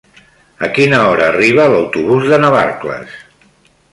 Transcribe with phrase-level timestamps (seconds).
[0.67, 3.17] A quina hora arriba l'autobús de Navarcles?